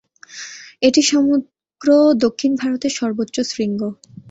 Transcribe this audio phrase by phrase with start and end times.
[0.81, 1.87] এটি সমগ্র
[2.23, 3.81] দক্ষিণ ভারতের সর্বোচ্চ শৃঙ্গ।